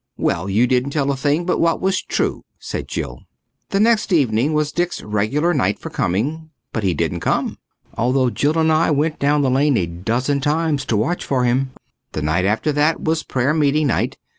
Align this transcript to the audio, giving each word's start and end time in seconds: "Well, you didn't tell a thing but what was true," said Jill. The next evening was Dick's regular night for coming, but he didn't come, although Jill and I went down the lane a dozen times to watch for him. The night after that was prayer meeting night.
"Well, 0.17 0.49
you 0.49 0.65
didn't 0.65 0.89
tell 0.89 1.11
a 1.11 1.15
thing 1.15 1.45
but 1.45 1.59
what 1.59 1.79
was 1.79 2.01
true," 2.01 2.43
said 2.57 2.87
Jill. 2.87 3.21
The 3.69 3.79
next 3.79 4.11
evening 4.11 4.53
was 4.53 4.71
Dick's 4.71 5.03
regular 5.03 5.53
night 5.53 5.77
for 5.77 5.91
coming, 5.91 6.49
but 6.73 6.81
he 6.81 6.95
didn't 6.95 7.19
come, 7.19 7.59
although 7.93 8.31
Jill 8.31 8.57
and 8.57 8.71
I 8.71 8.89
went 8.89 9.19
down 9.19 9.43
the 9.43 9.51
lane 9.51 9.77
a 9.77 9.85
dozen 9.85 10.41
times 10.41 10.85
to 10.85 10.97
watch 10.97 11.23
for 11.23 11.43
him. 11.43 11.69
The 12.13 12.23
night 12.23 12.45
after 12.45 12.71
that 12.71 13.03
was 13.03 13.21
prayer 13.21 13.53
meeting 13.53 13.85
night. 13.85 14.17